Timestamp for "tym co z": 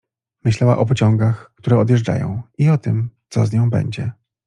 2.77-3.53